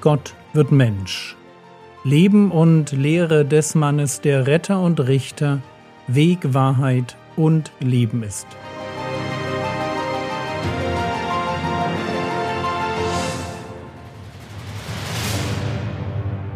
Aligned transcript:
Gott 0.00 0.34
wird 0.54 0.72
Mensch. 0.72 1.36
Leben 2.04 2.50
und 2.50 2.92
Lehre 2.92 3.44
des 3.44 3.74
Mannes, 3.74 4.22
der 4.22 4.46
Retter 4.46 4.80
und 4.80 4.98
Richter, 5.00 5.60
Weg, 6.06 6.54
Wahrheit 6.54 7.18
und 7.36 7.70
Leben 7.80 8.22
ist. 8.22 8.46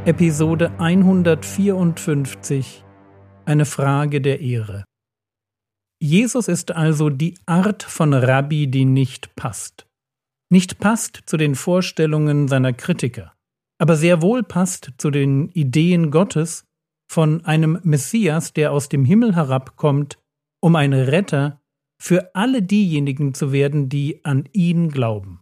Episode 0.07 0.73
154 0.79 2.83
Eine 3.45 3.67
Frage 3.67 4.23
der 4.23 4.41
Ehre. 4.41 4.85
Jesus 6.05 6.49
ist 6.49 6.73
also 6.73 7.09
die 7.09 7.39
Art 7.47 7.83
von 7.83 8.13
Rabbi, 8.13 8.67
die 8.67 8.85
nicht 8.85 9.35
passt. 9.37 9.87
Nicht 10.51 10.79
passt 10.79 11.23
zu 11.27 11.37
den 11.37 11.55
Vorstellungen 11.55 12.49
seiner 12.49 12.73
Kritiker 12.73 13.35
aber 13.79 13.97
sehr 13.97 14.23
wohl 14.23 14.43
passt 14.43 14.93
zu 14.99 15.11
den 15.11 15.51
Ideen 15.51 16.11
Gottes 16.11 16.65
von 17.11 17.45
einem 17.45 17.79
Messias, 17.83 18.53
der 18.53 18.73
aus 18.73 18.89
dem 18.89 19.05
Himmel 19.05 19.35
herabkommt, 19.35 20.19
um 20.61 20.77
ein 20.77 20.93
Retter 20.93 21.61
für 22.01 22.35
alle 22.35 22.63
diejenigen 22.63 23.35
zu 23.35 23.53
werden, 23.53 23.89
die 23.89 24.25
an 24.25 24.49
ihn 24.53 24.89
glauben. 24.89 25.41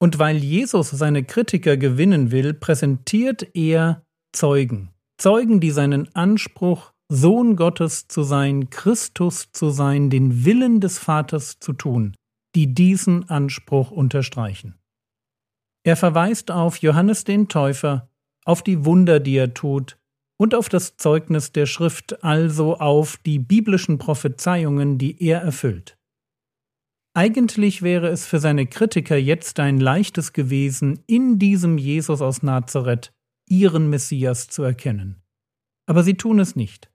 Und 0.00 0.18
weil 0.18 0.36
Jesus 0.36 0.90
seine 0.90 1.24
Kritiker 1.24 1.76
gewinnen 1.76 2.30
will, 2.30 2.54
präsentiert 2.54 3.48
er 3.54 4.04
Zeugen, 4.32 4.90
Zeugen, 5.16 5.58
die 5.60 5.70
seinen 5.70 6.14
Anspruch, 6.14 6.92
Sohn 7.10 7.56
Gottes 7.56 8.06
zu 8.06 8.22
sein, 8.22 8.68
Christus 8.68 9.50
zu 9.52 9.70
sein, 9.70 10.10
den 10.10 10.44
Willen 10.44 10.80
des 10.80 10.98
Vaters 10.98 11.58
zu 11.58 11.72
tun, 11.72 12.14
die 12.54 12.74
diesen 12.74 13.30
Anspruch 13.30 13.90
unterstreichen. 13.90 14.78
Er 15.84 15.96
verweist 15.96 16.50
auf 16.50 16.78
Johannes 16.78 17.24
den 17.24 17.48
Täufer, 17.48 18.10
auf 18.44 18.62
die 18.62 18.84
Wunder, 18.84 19.20
die 19.20 19.36
er 19.36 19.54
tut, 19.54 19.98
und 20.38 20.54
auf 20.54 20.68
das 20.68 20.96
Zeugnis 20.96 21.50
der 21.52 21.64
Schrift, 21.64 22.22
also 22.22 22.76
auf 22.76 23.16
die 23.16 23.38
biblischen 23.38 23.98
Prophezeiungen, 23.98 24.98
die 24.98 25.22
er 25.22 25.40
erfüllt. 25.40 25.96
Eigentlich 27.14 27.82
wäre 27.82 28.08
es 28.08 28.26
für 28.26 28.38
seine 28.38 28.66
Kritiker 28.66 29.16
jetzt 29.16 29.58
ein 29.60 29.80
leichtes 29.80 30.32
gewesen, 30.34 31.02
in 31.06 31.38
diesem 31.38 31.78
Jesus 31.78 32.20
aus 32.20 32.42
Nazareth 32.42 33.12
ihren 33.48 33.88
Messias 33.90 34.48
zu 34.48 34.62
erkennen. 34.62 35.22
Aber 35.86 36.02
sie 36.02 36.14
tun 36.14 36.38
es 36.38 36.54
nicht. 36.54 36.90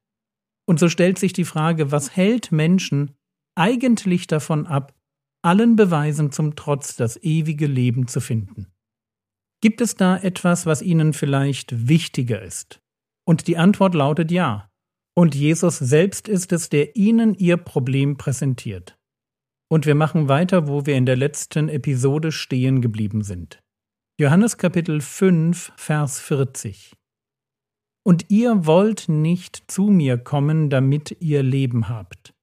Und 0.65 0.79
so 0.79 0.89
stellt 0.89 1.19
sich 1.19 1.33
die 1.33 1.45
Frage, 1.45 1.91
was 1.91 2.15
hält 2.15 2.51
Menschen 2.51 3.15
eigentlich 3.55 4.27
davon 4.27 4.65
ab, 4.65 4.93
allen 5.43 5.75
Beweisen 5.75 6.31
zum 6.31 6.55
Trotz 6.55 6.95
das 6.95 7.21
ewige 7.21 7.67
Leben 7.67 8.07
zu 8.07 8.21
finden? 8.21 8.67
Gibt 9.61 9.81
es 9.81 9.95
da 9.95 10.17
etwas, 10.17 10.65
was 10.65 10.81
Ihnen 10.81 11.13
vielleicht 11.13 11.87
wichtiger 11.87 12.41
ist? 12.41 12.81
Und 13.25 13.47
die 13.47 13.57
Antwort 13.57 13.93
lautet 13.93 14.31
ja. 14.31 14.69
Und 15.15 15.35
Jesus 15.35 15.77
selbst 15.77 16.27
ist 16.27 16.51
es, 16.51 16.69
der 16.69 16.95
Ihnen 16.95 17.33
Ihr 17.35 17.57
Problem 17.57 18.17
präsentiert. 18.17 18.97
Und 19.69 19.85
wir 19.85 19.95
machen 19.95 20.27
weiter, 20.27 20.67
wo 20.67 20.85
wir 20.85 20.95
in 20.95 21.05
der 21.05 21.15
letzten 21.15 21.69
Episode 21.69 22.31
stehen 22.31 22.81
geblieben 22.81 23.23
sind. 23.23 23.59
Johannes 24.19 24.57
Kapitel 24.57 25.01
5, 25.01 25.71
Vers 25.75 26.19
40. 26.19 26.93
Und 28.03 28.29
ihr 28.29 28.65
wollt 28.65 29.07
nicht 29.07 29.63
zu 29.67 29.83
mir 29.83 30.17
kommen, 30.17 30.69
damit 30.69 31.17
ihr 31.19 31.41
Leben 31.41 31.87
habt. 31.87 32.33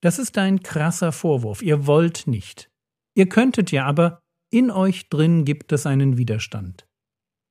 Das 0.00 0.18
ist 0.18 0.36
ein 0.38 0.62
krasser 0.62 1.12
Vorwurf. 1.12 1.62
Ihr 1.62 1.86
wollt 1.86 2.26
nicht. 2.26 2.70
Ihr 3.14 3.28
könntet 3.28 3.70
ja, 3.70 3.86
aber 3.86 4.20
in 4.50 4.70
euch 4.70 5.08
drin 5.08 5.44
gibt 5.44 5.72
es 5.72 5.86
einen 5.86 6.16
Widerstand. 6.16 6.86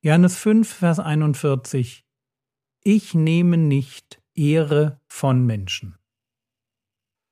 Johannes 0.04 0.38
5, 0.38 0.68
Vers 0.68 1.00
41 1.00 2.04
Ich 2.84 3.14
nehme 3.14 3.58
nicht 3.58 4.22
Ehre 4.36 5.00
von 5.08 5.46
Menschen. 5.46 5.98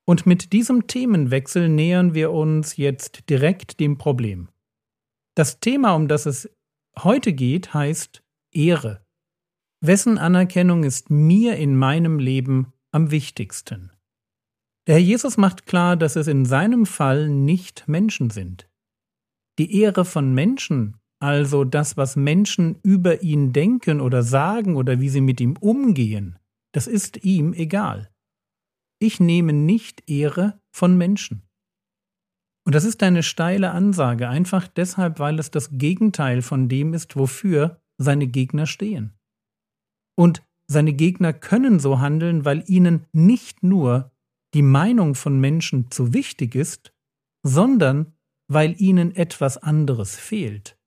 Und 0.06 0.26
mit 0.26 0.54
diesem 0.54 0.88
Themenwechsel 0.88 1.70
nähern 1.70 2.14
wir 2.14 2.32
uns 2.32 2.78
jetzt 2.78 3.30
direkt 3.30 3.80
dem 3.80 3.98
Problem. 3.98 4.50
Das 5.36 5.60
Thema, 5.60 5.94
um 5.94 6.08
das 6.08 6.26
es 6.26 6.50
heute 6.98 7.34
geht, 7.34 7.74
heißt 7.74 8.24
Ehre. 8.52 9.06
Wessen 9.84 10.20
Anerkennung 10.20 10.84
ist 10.84 11.10
mir 11.10 11.56
in 11.56 11.76
meinem 11.76 12.20
Leben 12.20 12.72
am 12.92 13.10
wichtigsten? 13.10 13.92
Der 14.86 14.96
Herr 14.96 15.02
Jesus 15.02 15.38
macht 15.38 15.66
klar, 15.66 15.98
dass 15.98 16.16
es 16.16 16.28
in 16.28 16.46
seinem 16.46 16.86
Fall 16.86 17.28
nicht 17.30 17.88
Menschen 17.88 18.30
sind. 18.30 18.70
Die 19.58 19.82
Ehre 19.82 20.06
von 20.06 20.36
Menschen, 20.36 20.98
also 21.20 21.64
das, 21.64 21.98
was 21.98 22.16
Menschen 22.16 22.80
über 22.84 23.24
ihn 23.24 23.54
denken 23.54 24.02
oder 24.02 24.22
sagen 24.22 24.76
oder 24.76 25.00
wie 25.00 25.10
sie 25.10 25.20
mit 25.20 25.42
ihm 25.42 25.58
umgehen, 25.60 26.38
das 26.74 26.86
ist 26.86 27.24
ihm 27.24 27.52
egal. 27.54 28.12
Ich 29.00 29.20
nehme 29.20 29.52
nicht 29.52 30.08
Ehre 30.08 30.62
von 30.70 30.96
Menschen. 30.96 31.42
Und 32.68 32.76
das 32.76 32.84
ist 32.84 33.02
eine 33.02 33.24
steile 33.24 33.72
Ansage, 33.72 34.30
einfach 34.30 34.68
deshalb, 34.68 35.18
weil 35.18 35.40
es 35.40 35.50
das 35.50 35.72
Gegenteil 35.72 36.44
von 36.44 36.70
dem 36.70 36.94
ist, 36.94 37.16
wofür 37.16 37.82
seine 37.98 38.28
Gegner 38.28 38.68
stehen. 38.68 39.16
Und 40.16 40.44
seine 40.68 40.94
Gegner 40.94 41.34
können 41.34 41.80
so 41.80 42.00
handeln, 42.00 42.46
weil 42.46 42.64
ihnen 42.68 43.06
nicht 43.12 43.64
nur 43.64 44.12
die 44.54 44.62
Meinung 44.62 45.16
von 45.16 45.40
Menschen 45.40 45.92
zu 45.92 46.14
wichtig 46.14 46.56
ist, 46.56 46.94
sondern 47.44 48.14
weil 48.48 48.80
ihnen 48.82 49.16
etwas 49.16 49.58
anderes 49.58 50.16
fehlt, 50.18 50.78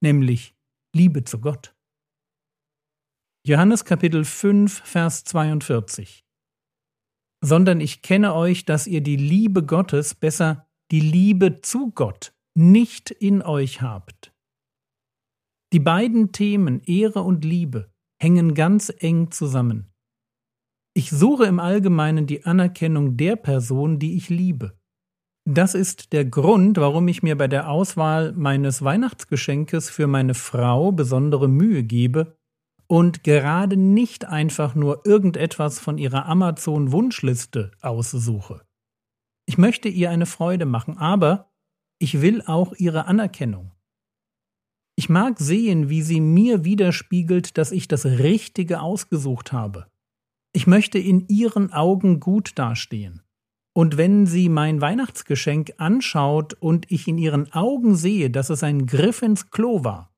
nämlich 0.00 0.56
Liebe 0.94 1.24
zu 1.24 1.40
Gott. 1.40 1.74
Johannes 3.46 3.84
Kapitel 3.84 4.24
5, 4.24 4.82
Vers 4.84 5.24
42 5.24 6.24
Sondern 7.40 7.80
ich 7.80 8.02
kenne 8.02 8.34
euch, 8.34 8.64
dass 8.64 8.86
ihr 8.86 9.00
die 9.00 9.16
Liebe 9.16 9.64
Gottes, 9.64 10.14
besser 10.14 10.68
die 10.90 11.00
Liebe 11.00 11.60
zu 11.60 11.92
Gott, 11.92 12.34
nicht 12.54 13.10
in 13.10 13.42
euch 13.42 13.80
habt. 13.80 14.34
Die 15.72 15.80
beiden 15.80 16.32
Themen 16.32 16.80
Ehre 16.84 17.22
und 17.22 17.44
Liebe 17.44 17.92
hängen 18.20 18.54
ganz 18.54 18.92
eng 18.98 19.30
zusammen. 19.30 19.92
Ich 20.94 21.10
suche 21.10 21.44
im 21.44 21.60
Allgemeinen 21.60 22.26
die 22.26 22.44
Anerkennung 22.44 23.16
der 23.16 23.36
Person, 23.36 23.98
die 23.98 24.16
ich 24.16 24.28
liebe. 24.28 24.78
Das 25.44 25.74
ist 25.74 26.12
der 26.12 26.24
Grund, 26.24 26.76
warum 26.76 27.08
ich 27.08 27.22
mir 27.22 27.36
bei 27.36 27.48
der 27.48 27.70
Auswahl 27.70 28.32
meines 28.32 28.82
Weihnachtsgeschenkes 28.82 29.88
für 29.88 30.06
meine 30.06 30.34
Frau 30.34 30.92
besondere 30.92 31.48
Mühe 31.48 31.84
gebe 31.84 32.36
und 32.86 33.22
gerade 33.22 33.76
nicht 33.76 34.24
einfach 34.26 34.74
nur 34.74 35.06
irgendetwas 35.06 35.78
von 35.78 35.98
ihrer 35.98 36.26
Amazon-Wunschliste 36.26 37.70
aussuche. 37.80 38.62
Ich 39.46 39.56
möchte 39.56 39.88
ihr 39.88 40.10
eine 40.10 40.26
Freude 40.26 40.66
machen, 40.66 40.98
aber 40.98 41.50
ich 41.98 42.20
will 42.20 42.42
auch 42.44 42.74
ihre 42.76 43.06
Anerkennung. 43.06 43.72
Ich 44.98 45.08
mag 45.08 45.38
sehen, 45.38 45.90
wie 45.90 46.02
sie 46.02 46.20
mir 46.20 46.64
widerspiegelt, 46.64 47.56
dass 47.56 47.70
ich 47.70 47.86
das 47.86 48.04
Richtige 48.04 48.80
ausgesucht 48.80 49.52
habe. 49.52 49.86
Ich 50.52 50.66
möchte 50.66 50.98
in 50.98 51.28
ihren 51.28 51.72
Augen 51.72 52.18
gut 52.18 52.58
dastehen. 52.58 53.22
Und 53.76 53.96
wenn 53.96 54.26
sie 54.26 54.48
mein 54.48 54.80
Weihnachtsgeschenk 54.80 55.74
anschaut 55.76 56.54
und 56.54 56.90
ich 56.90 57.06
in 57.06 57.16
ihren 57.16 57.52
Augen 57.52 57.94
sehe, 57.94 58.28
dass 58.28 58.50
es 58.50 58.64
ein 58.64 58.86
Griff 58.86 59.22
ins 59.22 59.52
Klo 59.52 59.84
war, 59.84 60.12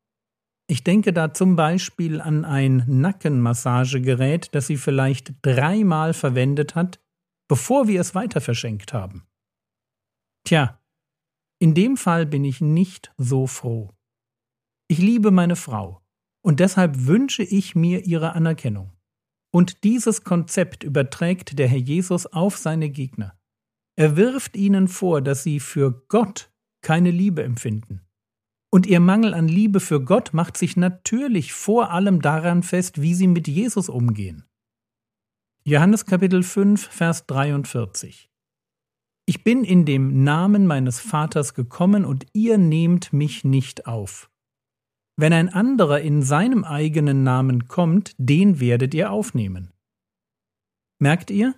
ich 0.66 0.82
denke 0.82 1.12
da 1.12 1.34
zum 1.34 1.56
Beispiel 1.56 2.18
an 2.18 2.46
ein 2.46 2.82
Nackenmassagegerät, 2.86 4.54
das 4.54 4.66
sie 4.66 4.78
vielleicht 4.78 5.34
dreimal 5.42 6.14
verwendet 6.14 6.74
hat, 6.74 7.00
bevor 7.48 7.86
wir 7.86 8.00
es 8.00 8.14
weiter 8.14 8.40
verschenkt 8.40 8.94
haben. 8.94 9.26
Tja, 10.44 10.80
in 11.58 11.74
dem 11.74 11.98
Fall 11.98 12.24
bin 12.24 12.44
ich 12.44 12.62
nicht 12.62 13.12
so 13.18 13.46
froh. 13.46 13.90
Ich 14.90 14.98
liebe 14.98 15.30
meine 15.30 15.54
Frau, 15.54 16.02
und 16.42 16.58
deshalb 16.58 17.06
wünsche 17.06 17.44
ich 17.44 17.76
mir 17.76 18.06
ihre 18.06 18.32
Anerkennung. 18.32 18.90
Und 19.52 19.84
dieses 19.84 20.24
Konzept 20.24 20.82
überträgt 20.82 21.60
der 21.60 21.68
Herr 21.68 21.78
Jesus 21.78 22.26
auf 22.26 22.56
seine 22.56 22.90
Gegner. 22.90 23.38
Er 23.94 24.16
wirft 24.16 24.56
ihnen 24.56 24.88
vor, 24.88 25.22
dass 25.22 25.44
sie 25.44 25.60
für 25.60 26.04
Gott 26.08 26.52
keine 26.82 27.12
Liebe 27.12 27.44
empfinden. 27.44 28.00
Und 28.68 28.84
ihr 28.84 28.98
Mangel 28.98 29.32
an 29.32 29.46
Liebe 29.46 29.78
für 29.78 30.02
Gott 30.02 30.34
macht 30.34 30.56
sich 30.56 30.76
natürlich 30.76 31.52
vor 31.52 31.92
allem 31.92 32.20
daran 32.20 32.64
fest, 32.64 33.00
wie 33.00 33.14
sie 33.14 33.28
mit 33.28 33.46
Jesus 33.46 33.88
umgehen. 33.88 34.44
Johannes 35.62 36.04
Kapitel 36.04 36.42
5, 36.42 36.88
Vers 36.88 37.26
43 37.26 38.28
Ich 39.24 39.44
bin 39.44 39.62
in 39.62 39.84
dem 39.84 40.24
Namen 40.24 40.66
meines 40.66 40.98
Vaters 40.98 41.54
gekommen 41.54 42.04
und 42.04 42.26
ihr 42.32 42.58
nehmt 42.58 43.12
mich 43.12 43.44
nicht 43.44 43.86
auf. 43.86 44.26
Wenn 45.20 45.34
ein 45.34 45.50
anderer 45.50 46.00
in 46.00 46.22
seinem 46.22 46.64
eigenen 46.64 47.22
Namen 47.24 47.68
kommt, 47.68 48.14
den 48.16 48.58
werdet 48.58 48.94
ihr 48.94 49.10
aufnehmen. 49.10 49.70
Merkt 50.98 51.30
ihr? 51.30 51.54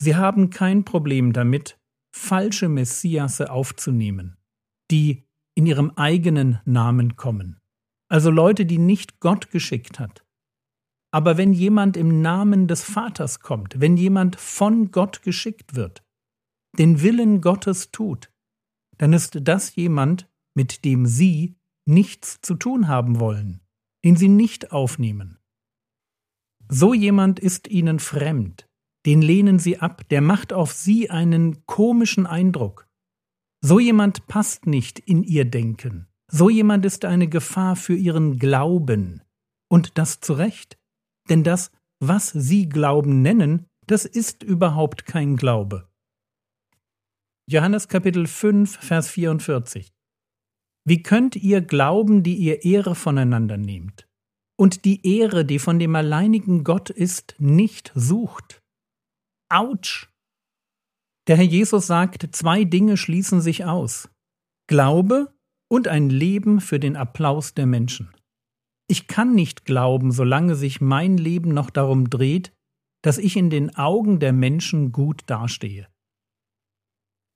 Sie 0.00 0.14
haben 0.14 0.50
kein 0.50 0.84
Problem 0.84 1.32
damit, 1.32 1.76
falsche 2.14 2.68
Messiasse 2.68 3.50
aufzunehmen, 3.50 4.36
die 4.92 5.24
in 5.56 5.66
ihrem 5.66 5.90
eigenen 5.96 6.60
Namen 6.66 7.16
kommen, 7.16 7.58
also 8.08 8.30
Leute, 8.30 8.64
die 8.64 8.78
nicht 8.78 9.18
Gott 9.18 9.50
geschickt 9.50 9.98
hat. 9.98 10.24
Aber 11.10 11.36
wenn 11.36 11.52
jemand 11.52 11.96
im 11.96 12.22
Namen 12.22 12.68
des 12.68 12.84
Vaters 12.84 13.40
kommt, 13.40 13.80
wenn 13.80 13.96
jemand 13.96 14.36
von 14.36 14.92
Gott 14.92 15.22
geschickt 15.22 15.74
wird, 15.74 16.04
den 16.78 17.02
Willen 17.02 17.40
Gottes 17.40 17.90
tut, 17.90 18.30
dann 18.98 19.12
ist 19.12 19.36
das 19.42 19.74
jemand, 19.74 20.30
mit 20.54 20.84
dem 20.84 21.06
Sie 21.06 21.57
nichts 21.88 22.40
zu 22.42 22.54
tun 22.54 22.88
haben 22.88 23.18
wollen, 23.18 23.60
den 24.04 24.16
Sie 24.16 24.28
nicht 24.28 24.72
aufnehmen. 24.72 25.38
So 26.68 26.94
jemand 26.94 27.40
ist 27.40 27.68
Ihnen 27.68 27.98
fremd, 27.98 28.68
den 29.06 29.22
lehnen 29.22 29.58
Sie 29.58 29.78
ab, 29.78 30.06
der 30.10 30.20
macht 30.20 30.52
auf 30.52 30.72
Sie 30.72 31.10
einen 31.10 31.64
komischen 31.66 32.26
Eindruck. 32.26 32.86
So 33.60 33.80
jemand 33.80 34.26
passt 34.26 34.66
nicht 34.66 34.98
in 34.98 35.24
Ihr 35.24 35.44
Denken, 35.44 36.06
so 36.30 36.50
jemand 36.50 36.84
ist 36.84 37.04
eine 37.04 37.26
Gefahr 37.26 37.74
für 37.74 37.94
Ihren 37.94 38.38
Glauben, 38.38 39.22
und 39.68 39.98
das 39.98 40.20
zu 40.20 40.34
Recht, 40.34 40.78
denn 41.28 41.42
das, 41.42 41.70
was 42.00 42.30
Sie 42.30 42.68
Glauben 42.68 43.22
nennen, 43.22 43.66
das 43.86 44.04
ist 44.04 44.42
überhaupt 44.42 45.06
kein 45.06 45.36
Glaube. 45.36 45.88
Johannes 47.50 47.88
Kapitel 47.88 48.26
5, 48.26 48.78
Vers 48.78 49.08
44. 49.08 49.90
Wie 50.84 51.02
könnt 51.02 51.36
ihr 51.36 51.60
glauben, 51.60 52.22
die 52.22 52.36
ihr 52.36 52.64
Ehre 52.64 52.94
voneinander 52.94 53.56
nehmt 53.56 54.08
und 54.58 54.84
die 54.84 55.06
Ehre, 55.06 55.44
die 55.44 55.58
von 55.58 55.78
dem 55.78 55.94
alleinigen 55.94 56.64
Gott 56.64 56.90
ist, 56.90 57.34
nicht 57.38 57.92
sucht? 57.94 58.62
Autsch! 59.48 60.08
Der 61.28 61.36
Herr 61.36 61.44
Jesus 61.44 61.86
sagt, 61.86 62.34
zwei 62.34 62.64
Dinge 62.64 62.96
schließen 62.96 63.40
sich 63.40 63.64
aus. 63.66 64.08
Glaube 64.66 65.34
und 65.70 65.86
ein 65.86 66.08
Leben 66.08 66.60
für 66.60 66.80
den 66.80 66.96
Applaus 66.96 67.54
der 67.54 67.66
Menschen. 67.66 68.14
Ich 68.90 69.06
kann 69.06 69.34
nicht 69.34 69.66
glauben, 69.66 70.12
solange 70.12 70.54
sich 70.54 70.80
mein 70.80 71.18
Leben 71.18 71.52
noch 71.52 71.68
darum 71.68 72.08
dreht, 72.08 72.52
dass 73.02 73.18
ich 73.18 73.36
in 73.36 73.50
den 73.50 73.76
Augen 73.76 74.18
der 74.18 74.32
Menschen 74.32 74.92
gut 74.92 75.22
dastehe. 75.26 75.86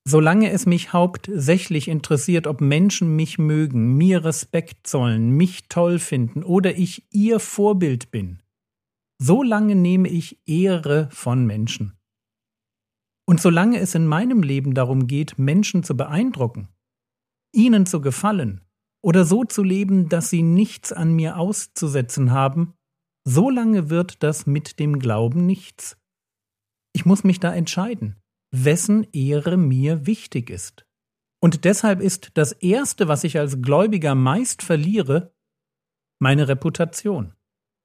Solange 0.05 0.51
es 0.51 0.67
mich 0.67 0.93
hauptsächlich 0.93 1.87
interessiert, 1.87 2.49
ob 2.49 2.61
Menschen 2.61 3.15
mich 3.15 3.39
mögen, 3.39 3.95
mir 3.97 4.25
Respekt 4.25 4.87
zollen, 4.87 5.31
mich 5.31 5.69
toll 5.69 6.01
finden 6.01 6.43
oder 6.43 6.77
ich 6.77 7.07
ihr 7.13 7.39
Vorbild 7.39 8.11
bin, 8.11 8.43
solange 9.21 9.77
nehme 9.77 10.09
ich 10.09 10.41
Ehre 10.45 11.09
von 11.13 11.47
Menschen. 11.47 11.93
Und 13.29 13.41
solange 13.41 13.79
es 13.79 13.95
in 13.95 14.07
meinem 14.07 14.43
Leben 14.43 14.75
darum 14.75 15.07
geht, 15.07 15.39
Menschen 15.39 15.85
zu 15.85 15.97
beeindrucken, 15.97 16.69
ihnen 17.55 17.87
zu 17.87 18.01
gefallen 18.01 18.61
oder 19.05 19.25
so 19.25 19.45
zu 19.45 19.63
leben, 19.63 20.09
dass 20.09 20.31
sie 20.31 20.43
nichts 20.43 20.93
an 20.93 21.15
mir 21.15 21.37
auszusetzen 21.37 22.33
haben, 22.33 22.75
solange 23.25 23.89
wird 23.89 24.25
das 24.25 24.47
mit 24.47 24.81
dem 24.81 24.99
Glauben 24.99 25.47
nichts. 25.47 25.97
Ich 26.93 27.07
muss 27.07 27.23
mich 27.23 27.39
da 27.39 27.55
entscheiden 27.55 28.22
wessen 28.53 29.07
Ehre 29.13 29.57
mir 29.57 30.07
wichtig 30.07 30.51
ist. 30.51 30.87
Und 31.41 31.65
deshalb 31.65 32.01
ist 32.01 32.33
das 32.35 32.53
Erste, 32.53 33.09
was 33.09 33.25
ich 33.25 33.39
als 33.39 33.61
Gläubiger 33.61 34.15
meist 34.15 34.63
verliere, 34.63 35.35
meine 36.21 36.47
Reputation. 36.47 37.35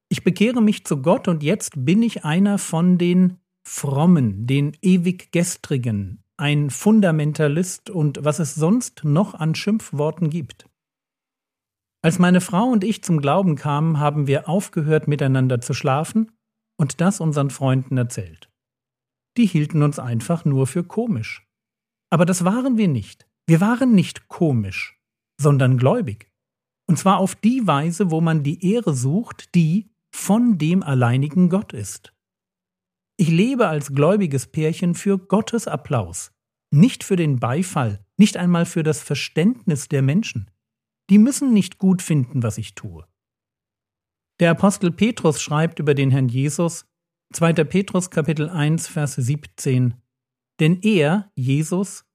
Ich 0.09 0.23
bekehre 0.23 0.61
mich 0.61 0.85
zu 0.85 1.01
Gott 1.01 1.27
und 1.27 1.41
jetzt 1.41 1.73
bin 1.75 2.03
ich 2.03 2.23
einer 2.23 2.59
von 2.59 2.97
den 2.97 3.37
Frommen, 3.67 4.45
den 4.45 4.77
ewig 4.81 5.31
Gestrigen, 5.31 6.23
ein 6.37 6.69
Fundamentalist 6.69 7.89
und 7.89 8.23
was 8.23 8.39
es 8.39 8.53
sonst 8.53 9.03
noch 9.03 9.33
an 9.33 9.55
Schimpfworten 9.55 10.29
gibt. 10.29 10.69
Als 12.03 12.19
meine 12.19 12.41
Frau 12.41 12.65
und 12.65 12.83
ich 12.83 13.03
zum 13.03 13.19
Glauben 13.19 13.55
kamen, 13.55 13.99
haben 13.99 14.27
wir 14.27 14.47
aufgehört 14.47 15.07
miteinander 15.07 15.59
zu 15.59 15.73
schlafen 15.73 16.31
und 16.77 17.01
das 17.01 17.19
unseren 17.19 17.49
Freunden 17.49 17.97
erzählt 17.97 18.49
die 19.37 19.45
hielten 19.45 19.83
uns 19.83 19.99
einfach 19.99 20.45
nur 20.45 20.67
für 20.67 20.83
komisch. 20.83 21.47
Aber 22.09 22.25
das 22.25 22.43
waren 22.43 22.77
wir 22.77 22.87
nicht. 22.87 23.27
Wir 23.45 23.61
waren 23.61 23.93
nicht 23.93 24.27
komisch, 24.27 24.99
sondern 25.39 25.77
gläubig. 25.77 26.31
Und 26.87 26.97
zwar 26.97 27.17
auf 27.17 27.35
die 27.35 27.67
Weise, 27.67 28.11
wo 28.11 28.21
man 28.21 28.43
die 28.43 28.73
Ehre 28.73 28.93
sucht, 28.93 29.53
die 29.55 29.89
von 30.13 30.57
dem 30.57 30.83
alleinigen 30.83 31.49
Gott 31.49 31.73
ist. 31.73 32.13
Ich 33.17 33.29
lebe 33.29 33.67
als 33.67 33.93
gläubiges 33.93 34.47
Pärchen 34.47 34.95
für 34.95 35.17
Gottes 35.17 35.67
Applaus, 35.67 36.31
nicht 36.71 37.03
für 37.03 37.15
den 37.15 37.39
Beifall, 37.39 38.05
nicht 38.17 38.37
einmal 38.37 38.65
für 38.65 38.83
das 38.83 39.01
Verständnis 39.01 39.87
der 39.87 40.01
Menschen. 40.01 40.51
Die 41.09 41.17
müssen 41.17 41.53
nicht 41.53 41.77
gut 41.77 42.01
finden, 42.01 42.43
was 42.43 42.57
ich 42.57 42.75
tue. 42.75 43.05
Der 44.39 44.51
Apostel 44.51 44.91
Petrus 44.91 45.41
schreibt 45.41 45.79
über 45.79 45.93
den 45.93 46.11
Herrn 46.11 46.29
Jesus, 46.29 46.85
2. 47.33 47.53
Petrus 47.65 48.09
Kapitel 48.09 48.49
1 48.49 48.87
Vers 48.87 49.15
17 49.15 49.95
Denn 50.61 50.81
er, 50.81 51.29
Jesus, 51.35 52.05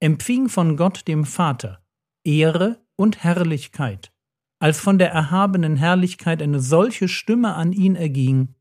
empfing 0.00 0.48
von 0.48 0.78
Gott 0.78 1.06
dem 1.06 1.26
Vater 1.26 1.84
Ehre 2.24 2.82
und 2.96 3.22
Herrlichkeit, 3.22 4.14
als 4.60 4.80
von 4.80 4.98
der 4.98 5.10
erhabenen 5.10 5.76
Herrlichkeit 5.76 6.40
eine 6.40 6.58
solche 6.58 7.08
Stimme 7.08 7.54
an 7.54 7.72
ihn 7.72 7.96
erging. 7.96 8.54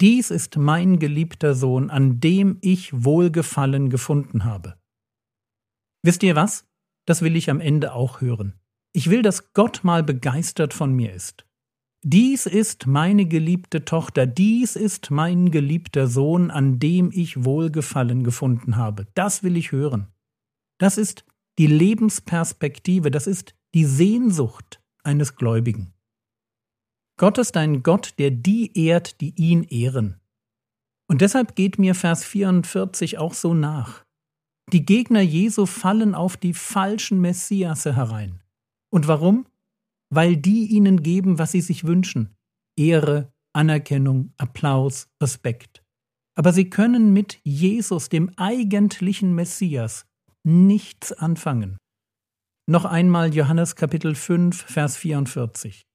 Dies 0.00 0.30
ist 0.30 0.56
mein 0.56 0.98
geliebter 0.98 1.54
Sohn, 1.54 1.90
an 1.90 2.18
dem 2.18 2.56
ich 2.62 3.04
Wohlgefallen 3.04 3.90
gefunden 3.90 4.44
habe. 4.44 4.80
Wisst 6.02 6.22
ihr 6.22 6.36
was? 6.36 6.66
Das 7.04 7.20
will 7.20 7.36
ich 7.36 7.50
am 7.50 7.60
Ende 7.60 7.92
auch 7.92 8.22
hören. 8.22 8.58
Ich 8.94 9.10
will, 9.10 9.20
dass 9.20 9.52
Gott 9.52 9.84
mal 9.84 10.02
begeistert 10.02 10.72
von 10.72 10.94
mir 10.94 11.12
ist. 11.12 11.46
Dies 12.08 12.46
ist 12.46 12.86
meine 12.86 13.26
geliebte 13.26 13.84
Tochter, 13.84 14.28
dies 14.28 14.76
ist 14.76 15.10
mein 15.10 15.50
geliebter 15.50 16.06
Sohn, 16.06 16.52
an 16.52 16.78
dem 16.78 17.10
ich 17.12 17.44
Wohlgefallen 17.44 18.22
gefunden 18.22 18.76
habe. 18.76 19.08
Das 19.14 19.42
will 19.42 19.56
ich 19.56 19.72
hören. 19.72 20.06
Das 20.78 20.98
ist 20.98 21.24
die 21.58 21.66
Lebensperspektive, 21.66 23.10
das 23.10 23.26
ist 23.26 23.56
die 23.74 23.84
Sehnsucht 23.84 24.80
eines 25.02 25.34
Gläubigen. 25.34 25.94
Gott 27.18 27.38
ist 27.38 27.56
ein 27.56 27.82
Gott, 27.82 28.14
der 28.20 28.30
die 28.30 28.70
ehrt, 28.78 29.20
die 29.20 29.34
ihn 29.34 29.64
ehren. 29.64 30.20
Und 31.08 31.22
deshalb 31.22 31.56
geht 31.56 31.80
mir 31.80 31.96
Vers 31.96 32.24
44 32.24 33.18
auch 33.18 33.34
so 33.34 33.52
nach. 33.52 34.04
Die 34.72 34.86
Gegner 34.86 35.22
Jesu 35.22 35.66
fallen 35.66 36.14
auf 36.14 36.36
die 36.36 36.54
falschen 36.54 37.20
Messiasse 37.20 37.96
herein. 37.96 38.44
Und 38.90 39.08
warum? 39.08 39.44
Weil 40.10 40.36
die 40.36 40.66
ihnen 40.66 41.02
geben, 41.02 41.38
was 41.38 41.52
sie 41.52 41.60
sich 41.60 41.84
wünschen 41.84 42.34
Ehre, 42.78 43.32
Anerkennung, 43.54 44.32
Applaus, 44.36 45.08
Respekt. 45.22 45.82
Aber 46.36 46.52
sie 46.52 46.68
können 46.68 47.12
mit 47.14 47.40
Jesus, 47.42 48.10
dem 48.10 48.30
eigentlichen 48.36 49.34
Messias, 49.34 50.06
nichts 50.44 51.12
anfangen. 51.12 51.78
Noch 52.68 52.84
einmal 52.84 53.34
Johannes 53.34 53.74
Kapitel 53.74 54.14
5, 54.14 54.64
Vers 54.64 54.96
44. 54.98 55.86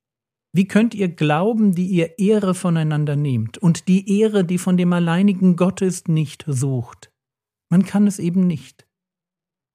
Wie 0.54 0.68
könnt 0.68 0.96
ihr 0.96 1.10
glauben, 1.10 1.76
die 1.76 1.88
ihr 1.88 2.18
Ehre 2.18 2.56
voneinander 2.56 3.16
nehmt 3.16 3.58
und 3.58 3.88
die 3.88 4.20
Ehre, 4.20 4.44
die 4.44 4.58
von 4.58 4.76
dem 4.76 4.92
alleinigen 4.92 5.56
Gott 5.56 5.82
ist, 5.82 6.10
nicht 6.10 6.44
sucht? 6.48 7.12
Man 7.70 7.86
kann 7.86 8.08
es 8.08 8.20
eben 8.20 8.48
nicht. 8.48 8.88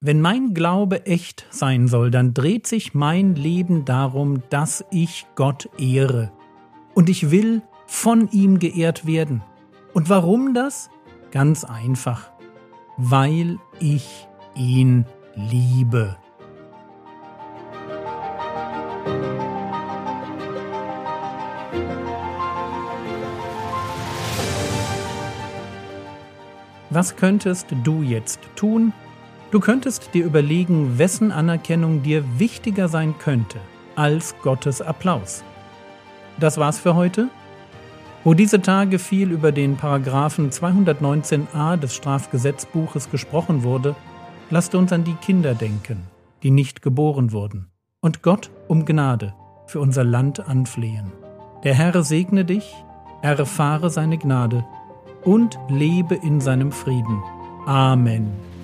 Wenn 0.03 0.21
mein 0.21 0.53
Glaube 0.53 1.07
echt 1.07 1.47
sein 1.49 1.89
soll, 1.89 2.11
dann 2.11 2.35
dreht 2.35 2.67
sich 2.67 2.93
mein 2.93 3.35
Leben 3.35 3.87
darum, 3.87 4.43
dass 4.51 4.85
ich 4.91 5.27
Gott 5.37 5.71
ehre. 5.79 6.31
Und 6.95 7.09
ich 7.09 7.31
will 7.31 7.63
von 7.87 8.29
ihm 8.31 8.59
geehrt 8.59 9.07
werden. 9.07 9.43
Und 9.95 10.11
warum 10.11 10.53
das? 10.53 10.91
Ganz 11.31 11.65
einfach. 11.65 12.31
Weil 12.99 13.59
ich 13.81 14.29
ihn 14.55 15.07
liebe. 15.35 16.19
Was 26.91 27.17
könntest 27.17 27.69
du 27.83 28.03
jetzt 28.03 28.41
tun, 28.57 28.93
Du 29.51 29.61
könntest 29.61 30.13
dir 30.13 30.25
überlegen, 30.25 30.99
wessen 30.99 31.31
Anerkennung 31.31 32.03
dir 32.03 32.25
wichtiger 32.39 32.89
sein 32.89 33.15
könnte 33.19 33.59
als 33.95 34.35
Gottes 34.43 34.83
Applaus. 34.83 35.45
Das 36.39 36.59
war's 36.59 36.79
für 36.79 36.95
heute. 36.95 37.29
Wo 38.25 38.35
diese 38.35 38.61
Tage 38.61 38.99
viel 38.99 39.31
über 39.31 39.53
den 39.53 39.77
Paragraphen 39.77 40.51
219a 40.51 41.77
des 41.77 41.95
Strafgesetzbuches 41.95 43.11
gesprochen 43.11 43.63
wurde, 43.63 43.95
lasst 44.51 44.75
uns 44.75 44.93
an 44.93 45.05
die 45.05 45.15
Kinder 45.15 45.55
denken, 45.55 46.03
die 46.43 46.51
nicht 46.51 46.83
geboren 46.83 47.31
wurden, 47.31 47.69
und 48.01 48.23
Gott 48.23 48.51
um 48.67 48.85
Gnade 48.85 49.33
für 49.67 49.79
unser 49.79 50.03
Land 50.03 50.41
anflehen. 50.49 51.13
Der 51.63 51.75
Herr 51.75 52.03
segne 52.03 52.45
dich, 52.45 52.75
erfahre 53.23 53.91
seine 53.91 54.19
Gnade 54.19 54.65
und 55.25 55.57
lebe 55.69 56.17
in 56.17 56.41
seinem 56.41 56.73
Frieden. 56.73 57.23
Amen. 57.65 58.56